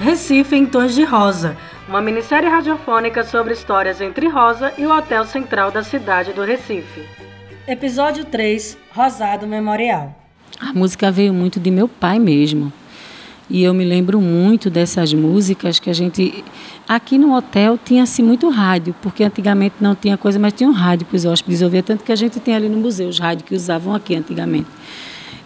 Recife 0.00 0.56
em 0.56 0.66
Tons 0.66 0.94
de 0.94 1.04
Rosa, 1.04 1.56
uma 1.88 2.00
minissérie 2.00 2.48
radiofônica 2.48 3.24
sobre 3.24 3.52
histórias 3.52 4.00
entre 4.00 4.28
Rosa 4.28 4.72
e 4.78 4.86
o 4.86 4.96
Hotel 4.96 5.24
Central 5.24 5.70
da 5.70 5.82
cidade 5.82 6.32
do 6.32 6.42
Recife. 6.42 7.04
Episódio 7.66 8.24
3 8.24 8.76
Rosado 8.92 9.46
Memorial. 9.46 10.16
A 10.60 10.72
música 10.72 11.10
veio 11.10 11.32
muito 11.32 11.58
de 11.58 11.70
meu 11.70 11.88
pai 11.88 12.18
mesmo. 12.18 12.72
E 13.48 13.64
eu 13.64 13.74
me 13.74 13.84
lembro 13.84 14.20
muito 14.20 14.70
dessas 14.70 15.12
músicas 15.12 15.80
que 15.80 15.90
a 15.90 15.92
gente. 15.92 16.44
Aqui 16.88 17.18
no 17.18 17.34
hotel 17.34 17.76
tinha-se 17.76 18.22
muito 18.22 18.48
rádio, 18.48 18.94
porque 19.02 19.24
antigamente 19.24 19.76
não 19.80 19.94
tinha 19.94 20.16
coisa, 20.16 20.38
mas 20.38 20.52
tinha 20.52 20.68
um 20.68 20.72
rádio 20.72 21.06
para 21.06 21.16
os 21.16 21.24
hóspedes 21.24 21.60
ouvir, 21.60 21.82
tanto 21.82 22.04
que 22.04 22.12
a 22.12 22.16
gente 22.16 22.38
tem 22.38 22.54
ali 22.54 22.68
no 22.68 22.78
museu 22.78 23.08
os 23.08 23.18
rádios 23.18 23.48
que 23.48 23.54
usavam 23.54 23.94
aqui 23.94 24.14
antigamente. 24.14 24.68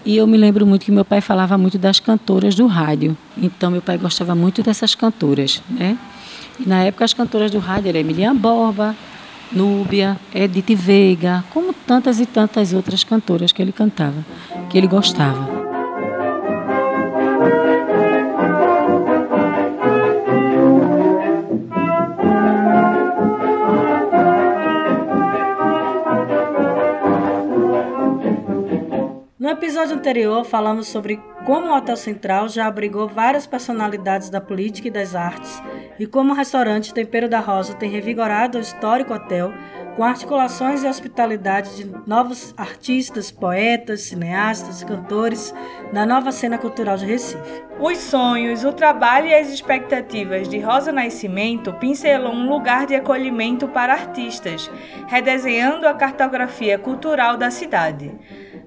E 0.04 0.16
eu 0.16 0.26
me 0.26 0.36
lembro 0.36 0.66
muito 0.66 0.84
que 0.84 0.92
meu 0.92 1.04
pai 1.04 1.20
falava 1.20 1.56
muito 1.56 1.78
das 1.78 1.98
cantoras 1.98 2.54
do 2.54 2.66
rádio. 2.66 3.16
Então 3.36 3.70
meu 3.70 3.80
pai 3.80 3.96
gostava 3.96 4.34
muito 4.34 4.62
dessas 4.62 4.94
cantoras, 4.94 5.62
né? 5.70 5.96
E 6.60 6.68
na 6.68 6.82
época 6.82 7.04
as 7.04 7.14
cantoras 7.14 7.50
do 7.50 7.58
rádio 7.58 7.88
eram 7.88 8.00
Emiliana 8.00 8.38
Borba, 8.38 8.94
Núbia, 9.50 10.18
Edith 10.34 10.74
Veiga, 10.74 11.44
como 11.50 11.72
tantas 11.72 12.20
e 12.20 12.26
tantas 12.26 12.72
outras 12.72 13.02
cantoras 13.02 13.52
que 13.52 13.62
ele 13.62 13.72
cantava, 13.72 14.24
que 14.68 14.76
ele 14.76 14.86
gostava. 14.86 15.53
Episódio 29.54 29.94
anterior, 29.94 30.44
falamos 30.44 30.88
sobre 30.88 31.20
como 31.46 31.68
o 31.68 31.76
Hotel 31.76 31.96
Central 31.96 32.48
já 32.48 32.66
abrigou 32.66 33.08
várias 33.08 33.46
personalidades 33.46 34.28
da 34.28 34.40
política 34.40 34.88
e 34.88 34.90
das 34.90 35.14
artes 35.14 35.62
e 35.98 36.06
como 36.06 36.32
o 36.32 36.36
restaurante 36.36 36.92
Tempero 36.92 37.28
da 37.28 37.38
Rosa 37.40 37.74
tem 37.74 37.90
revigorado 37.90 38.58
o 38.58 38.60
histórico 38.60 39.14
hotel 39.14 39.52
com 39.96 40.02
articulações 40.02 40.82
e 40.82 40.88
hospitalidade 40.88 41.76
de 41.76 41.92
novos 42.06 42.52
artistas, 42.56 43.30
poetas, 43.30 44.02
cineastas, 44.02 44.82
cantores 44.82 45.54
da 45.92 46.04
nova 46.04 46.32
cena 46.32 46.58
cultural 46.58 46.96
de 46.96 47.06
Recife. 47.06 47.62
Os 47.78 47.98
sonhos, 47.98 48.64
o 48.64 48.72
trabalho 48.72 49.26
e 49.26 49.34
as 49.34 49.48
expectativas 49.48 50.48
de 50.48 50.58
Rosa 50.58 50.92
Nascimento 50.92 51.72
pincelou 51.74 52.32
um 52.32 52.48
lugar 52.48 52.86
de 52.86 52.94
acolhimento 52.94 53.68
para 53.68 53.92
artistas, 53.92 54.70
redesenhando 55.06 55.86
a 55.86 55.94
cartografia 55.94 56.78
cultural 56.78 57.36
da 57.36 57.50
cidade. 57.50 58.12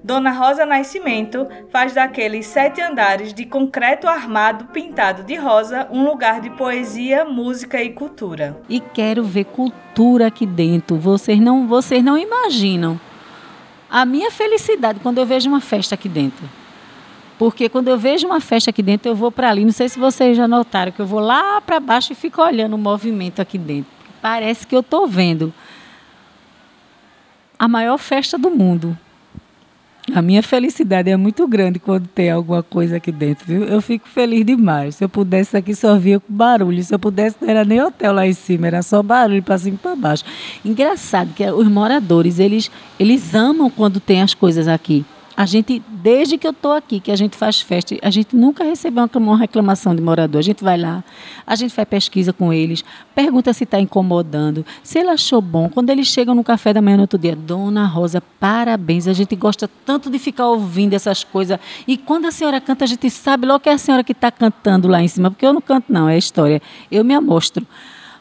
Dona 0.02 0.30
Rosa 0.30 0.64
Nascimento 0.64 1.46
faz 1.70 1.92
daqueles 1.92 2.46
sete 2.46 2.80
andares 2.80 3.34
de 3.34 3.44
concreto 3.44 4.08
armado 4.08 4.66
pintado 4.66 5.22
de 5.22 5.34
rosa 5.34 5.86
um 5.90 6.04
lugar 6.04 6.40
de 6.40 6.48
poesia, 6.50 7.24
música 7.24 7.82
e 7.82 7.90
cultura. 7.90 8.58
E 8.68 8.80
quero 8.80 9.22
ver 9.22 9.44
cultura 9.44 10.28
aqui 10.28 10.46
dentro. 10.46 10.96
Vocês 11.18 11.40
não, 11.40 11.66
vocês 11.66 12.02
não 12.02 12.16
imaginam 12.16 12.98
a 13.90 14.04
minha 14.04 14.30
felicidade 14.30 15.00
quando 15.00 15.18
eu 15.18 15.26
vejo 15.26 15.48
uma 15.48 15.60
festa 15.60 15.94
aqui 15.94 16.08
dentro. 16.08 16.48
Porque 17.38 17.68
quando 17.68 17.88
eu 17.88 17.98
vejo 17.98 18.26
uma 18.26 18.40
festa 18.40 18.70
aqui 18.70 18.82
dentro, 18.82 19.08
eu 19.10 19.14
vou 19.14 19.30
para 19.30 19.48
ali. 19.48 19.64
Não 19.64 19.72
sei 19.72 19.88
se 19.88 19.98
vocês 19.98 20.36
já 20.36 20.48
notaram 20.48 20.92
que 20.92 21.00
eu 21.00 21.06
vou 21.06 21.20
lá 21.20 21.60
para 21.60 21.78
baixo 21.78 22.12
e 22.12 22.16
fico 22.16 22.42
olhando 22.42 22.74
o 22.74 22.78
movimento 22.78 23.40
aqui 23.40 23.58
dentro. 23.58 23.90
Parece 24.20 24.66
que 24.66 24.74
eu 24.74 24.80
estou 24.80 25.06
vendo 25.06 25.52
a 27.58 27.68
maior 27.68 27.98
festa 27.98 28.38
do 28.38 28.50
mundo. 28.50 28.96
A 30.14 30.22
minha 30.22 30.42
felicidade 30.42 31.10
é 31.10 31.16
muito 31.16 31.46
grande 31.46 31.78
quando 31.78 32.06
tem 32.08 32.30
alguma 32.30 32.62
coisa 32.62 32.96
aqui 32.96 33.12
dentro, 33.12 33.46
viu? 33.46 33.64
Eu 33.64 33.80
fico 33.80 34.08
feliz 34.08 34.44
demais. 34.44 34.96
Se 34.96 35.04
eu 35.04 35.08
pudesse 35.08 35.56
aqui 35.56 35.74
só 35.74 35.96
via 35.96 36.18
com 36.18 36.32
barulho. 36.32 36.82
Se 36.82 36.94
eu 36.94 36.98
pudesse 36.98 37.36
não 37.40 37.48
era 37.48 37.64
nem 37.64 37.82
hotel 37.82 38.12
lá 38.12 38.26
em 38.26 38.32
cima, 38.32 38.66
era 38.66 38.82
só 38.82 39.02
barulho 39.02 39.42
para 39.42 39.58
cima 39.58 39.76
e 39.76 39.78
para 39.78 39.96
baixo. 39.96 40.24
Engraçado 40.64 41.32
que 41.34 41.44
os 41.50 41.68
moradores, 41.68 42.38
eles 42.38 42.70
eles 42.98 43.34
amam 43.34 43.70
quando 43.70 44.00
tem 44.00 44.22
as 44.22 44.34
coisas 44.34 44.66
aqui. 44.66 45.04
A 45.38 45.46
gente, 45.46 45.80
desde 45.88 46.36
que 46.36 46.44
eu 46.44 46.50
estou 46.50 46.72
aqui, 46.72 46.98
que 46.98 47.12
a 47.12 47.16
gente 47.16 47.36
faz 47.36 47.60
festa, 47.60 47.96
a 48.02 48.10
gente 48.10 48.34
nunca 48.34 48.64
recebeu 48.64 49.08
uma 49.14 49.38
reclamação 49.38 49.94
de 49.94 50.02
morador. 50.02 50.40
A 50.40 50.42
gente 50.42 50.64
vai 50.64 50.76
lá, 50.76 51.04
a 51.46 51.54
gente 51.54 51.72
faz 51.72 51.86
pesquisa 51.86 52.32
com 52.32 52.52
eles, 52.52 52.84
pergunta 53.14 53.52
se 53.52 53.62
está 53.62 53.78
incomodando, 53.78 54.66
se 54.82 54.98
ele 54.98 55.10
achou 55.10 55.40
bom. 55.40 55.68
Quando 55.68 55.90
eles 55.90 56.08
chegam 56.08 56.34
no 56.34 56.42
café 56.42 56.72
da 56.72 56.82
manhã 56.82 56.96
no 56.96 57.02
outro 57.02 57.16
dia, 57.16 57.36
Dona 57.36 57.86
Rosa, 57.86 58.20
parabéns. 58.40 59.06
A 59.06 59.12
gente 59.12 59.36
gosta 59.36 59.70
tanto 59.86 60.10
de 60.10 60.18
ficar 60.18 60.48
ouvindo 60.48 60.94
essas 60.94 61.22
coisas. 61.22 61.56
E 61.86 61.96
quando 61.96 62.26
a 62.26 62.32
senhora 62.32 62.60
canta, 62.60 62.84
a 62.84 62.88
gente 62.88 63.08
sabe 63.08 63.46
logo 63.46 63.60
que 63.60 63.68
é 63.68 63.74
a 63.74 63.78
senhora 63.78 64.02
que 64.02 64.10
está 64.10 64.32
cantando 64.32 64.88
lá 64.88 65.00
em 65.00 65.06
cima, 65.06 65.30
porque 65.30 65.46
eu 65.46 65.52
não 65.52 65.60
canto, 65.60 65.84
não, 65.88 66.08
é 66.08 66.18
história. 66.18 66.60
Eu 66.90 67.04
me 67.04 67.14
amostro. 67.14 67.64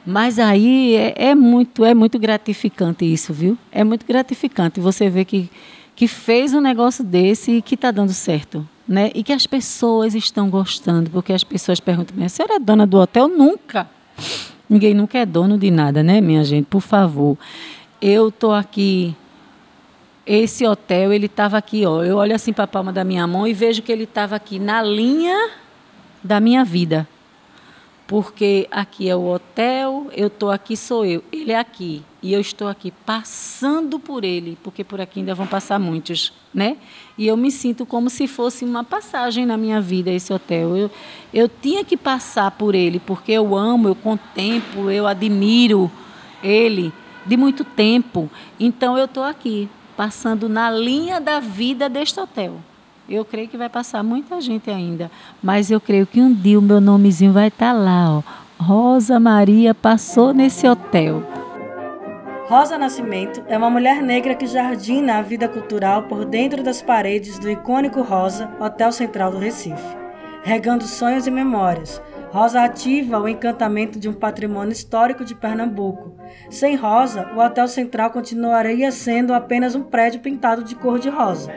Mas 0.06 0.38
aí 0.38 0.96
é, 0.96 1.30
é 1.30 1.36
muito, 1.36 1.84
é 1.84 1.96
muito 1.96 2.20
gratificante 2.20 3.12
isso, 3.12 3.34
viu? 3.34 3.58
É 3.72 3.84
muito 3.84 4.06
gratificante. 4.06 4.80
Você 4.80 5.10
vê 5.10 5.26
que 5.26 5.50
que 5.98 6.08
fez 6.08 6.54
um 6.54 6.62
negócio 6.62 7.04
desse 7.04 7.54
e 7.54 7.62
que 7.62 7.74
está 7.74 7.90
dando 7.90 8.14
certo. 8.14 8.66
Né? 8.88 9.12
E 9.16 9.24
que 9.24 9.34
as 9.34 9.48
pessoas 9.48 10.14
estão 10.14 10.48
gostando, 10.48 11.10
porque 11.10 11.34
as 11.34 11.44
pessoas 11.44 11.80
perguntam: 11.80 12.24
a 12.24 12.30
senhora 12.30 12.54
é 12.54 12.60
dona 12.60 12.86
do 12.86 12.98
hotel? 12.98 13.28
Nunca. 13.28 13.90
Ninguém 14.70 14.94
nunca 14.94 15.18
é 15.18 15.26
dono 15.26 15.58
de 15.58 15.72
nada, 15.72 16.04
né, 16.04 16.22
minha 16.22 16.44
gente? 16.44 16.66
Por 16.66 16.82
favor. 16.82 17.36
Eu 18.00 18.30
estou 18.30 18.54
aqui. 18.54 19.16
Esse 20.26 20.66
hotel, 20.68 21.12
ele 21.12 21.26
estava 21.26 21.58
aqui, 21.58 21.86
ó. 21.86 22.04
Eu 22.04 22.18
olho 22.18 22.36
assim 22.36 22.54
para 22.54 22.66
a 22.66 22.68
palma 22.68 22.94
da 22.94 23.04
minha 23.04 23.26
mão 23.26 23.48
e 23.48 23.54
vejo 23.54 23.82
que 23.82 23.92
ele 23.92 24.04
estava 24.04 24.36
aqui 24.36 24.60
na 24.60 24.84
linha 24.84 25.52
da 26.24 26.40
minha 26.40 26.64
vida. 26.64 27.08
Porque 28.06 28.68
aqui 28.70 29.10
é 29.10 29.16
o 29.16 29.26
hotel, 29.26 30.08
eu 30.14 30.28
estou 30.28 30.52
aqui, 30.52 30.78
sou 30.78 31.06
eu. 31.06 31.24
Ele 31.32 31.52
é 31.52 31.60
aqui. 31.60 32.04
E 32.28 32.34
eu 32.34 32.42
estou 32.42 32.68
aqui 32.68 32.92
passando 33.06 33.98
por 33.98 34.26
ele, 34.26 34.58
porque 34.62 34.84
por 34.84 35.00
aqui 35.00 35.22
ainda 35.22 35.34
vão 35.34 35.48
passar 35.48 35.80
muitos, 35.80 36.34
né? 36.54 36.76
E 37.18 37.26
eu 37.26 37.38
me 37.38 37.50
sinto 37.50 37.86
como 37.86 38.10
se 38.10 38.28
fosse 38.28 38.66
uma 38.66 38.84
passagem 38.84 39.46
na 39.46 39.56
minha 39.56 39.80
vida 39.80 40.12
esse 40.12 40.34
hotel. 40.34 40.76
Eu, 40.76 40.92
eu 41.34 41.48
tinha 41.48 41.86
que 41.86 41.96
passar 41.96 42.52
por 42.52 42.76
ele, 42.76 43.00
porque 43.00 43.32
eu 43.32 43.56
amo, 43.56 43.88
eu 43.88 43.96
contemplo, 43.96 44.92
eu 44.92 45.08
admiro 45.08 45.90
ele 46.44 46.92
de 47.26 47.38
muito 47.38 47.64
tempo. 47.64 48.30
Então 48.60 48.98
eu 48.98 49.06
estou 49.06 49.24
aqui, 49.24 49.70
passando 49.96 50.50
na 50.50 50.70
linha 50.70 51.22
da 51.22 51.40
vida 51.40 51.88
deste 51.88 52.20
hotel. 52.20 52.58
Eu 53.08 53.24
creio 53.24 53.48
que 53.48 53.56
vai 53.56 53.70
passar 53.70 54.04
muita 54.04 54.42
gente 54.42 54.70
ainda, 54.70 55.10
mas 55.42 55.72
eu 55.72 55.80
creio 55.80 56.06
que 56.06 56.20
um 56.20 56.34
dia 56.34 56.60
o 56.60 56.62
meu 56.62 56.82
nomezinho 56.82 57.32
vai 57.32 57.48
estar 57.48 57.72
tá 57.72 57.80
lá, 57.80 58.18
ó. 58.18 58.24
Rosa 58.62 59.18
Maria 59.18 59.74
passou 59.74 60.34
nesse 60.34 60.68
hotel. 60.68 61.37
Rosa 62.48 62.78
Nascimento 62.78 63.44
é 63.50 63.58
uma 63.58 63.70
mulher 63.70 64.02
negra 64.02 64.34
que 64.34 64.48
jardina 64.48 65.18
a 65.18 65.22
vida 65.22 65.50
cultural 65.50 66.04
por 66.04 66.24
dentro 66.24 66.64
das 66.64 66.82
paredes 66.82 67.38
do 67.38 67.52
icônico 67.52 68.02
Rosa, 68.02 68.50
Hotel 68.58 68.90
Central 68.94 69.32
do 69.32 69.38
Recife, 69.38 69.98
regando 70.44 70.86
sonhos 70.86 71.28
e 71.28 71.32
memórias. 71.32 72.02
Rosa 72.32 72.64
ativa 72.64 73.20
o 73.20 73.28
encantamento 73.28 74.00
de 74.00 74.08
um 74.08 74.14
patrimônio 74.14 74.72
histórico 74.72 75.26
de 75.26 75.36
Pernambuco. 75.36 76.16
Sem 76.50 76.78
Rosa, 76.78 77.30
o 77.36 77.40
Hotel 77.40 77.68
Central 77.68 78.12
continuaria 78.12 78.94
sendo 78.94 79.34
apenas 79.34 79.76
um 79.76 79.84
prédio 79.84 80.22
pintado 80.22 80.64
de 80.64 80.74
cor 80.74 81.00
de 81.00 81.10
rosa. 81.10 81.54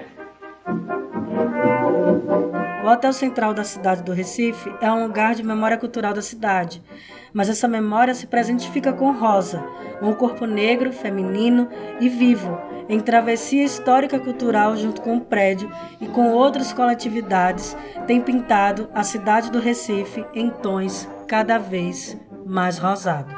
O 2.83 2.89
Hotel 2.89 3.13
Central 3.13 3.53
da 3.53 3.63
cidade 3.63 4.03
do 4.03 4.13
Recife 4.13 4.75
é 4.81 4.91
um 4.91 5.03
lugar 5.03 5.35
de 5.35 5.43
memória 5.43 5.77
cultural 5.77 6.15
da 6.15 6.23
cidade, 6.23 6.83
mas 7.31 7.51
essa 7.51 7.69
memória 7.69 8.15
se 8.15 8.27
presentifica 8.27 8.91
com 8.91 9.13
Rosa, 9.13 9.63
um 10.01 10.15
corpo 10.15 10.47
negro, 10.47 10.91
feminino 10.91 11.69
e 12.01 12.09
vivo, 12.09 12.59
em 12.89 12.99
travessia 12.99 13.65
histórica 13.65 14.19
cultural 14.19 14.77
junto 14.77 15.03
com 15.03 15.19
o 15.19 15.21
prédio 15.21 15.71
e 16.01 16.07
com 16.07 16.33
outras 16.33 16.73
coletividades, 16.73 17.77
tem 18.07 18.21
pintado 18.21 18.89
a 18.95 19.03
cidade 19.03 19.51
do 19.51 19.61
Recife 19.61 20.25
em 20.33 20.49
tons 20.49 21.07
cada 21.29 21.59
vez 21.59 22.19
mais 22.47 22.79
rosados. 22.79 23.35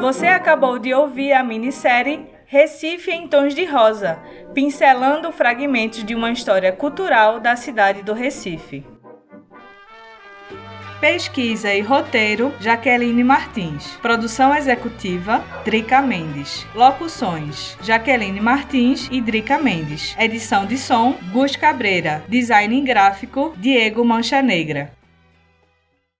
Você 0.00 0.26
acabou 0.26 0.78
de 0.78 0.92
ouvir 0.92 1.32
a 1.32 1.42
minissérie 1.42 2.28
Recife 2.52 3.12
em 3.12 3.28
Tons 3.28 3.54
de 3.54 3.64
Rosa, 3.64 4.18
pincelando 4.52 5.30
fragmentos 5.30 6.02
de 6.02 6.16
uma 6.16 6.32
história 6.32 6.72
cultural 6.72 7.38
da 7.38 7.54
cidade 7.54 8.02
do 8.02 8.12
Recife. 8.12 8.84
Pesquisa 11.00 11.72
e 11.72 11.80
roteiro: 11.80 12.52
Jaqueline 12.58 13.22
Martins. 13.22 13.96
Produção 14.02 14.52
executiva: 14.52 15.44
Drica 15.64 16.02
Mendes. 16.02 16.66
Locuções: 16.74 17.78
Jaqueline 17.84 18.40
Martins 18.40 19.08
e 19.12 19.20
Drica 19.20 19.56
Mendes. 19.56 20.16
Edição 20.18 20.66
de 20.66 20.76
som: 20.76 21.16
Gus 21.32 21.54
Cabreira. 21.54 22.24
Design 22.26 22.80
gráfico: 22.80 23.54
Diego 23.58 24.04
Mancha 24.04 24.42
Negra. 24.42 24.90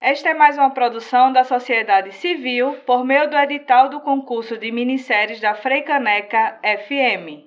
Esta 0.02 0.30
é 0.30 0.34
mais 0.34 0.56
uma 0.56 0.70
produção 0.70 1.30
da 1.30 1.44
sociedade 1.44 2.12
civil 2.12 2.72
por 2.86 3.04
meio 3.04 3.28
do 3.28 3.36
edital 3.36 3.90
do 3.90 4.00
concurso 4.00 4.56
de 4.56 4.72
minisséries 4.72 5.40
da 5.40 5.54
Freicaneca 5.54 6.58
FM. 6.62 7.38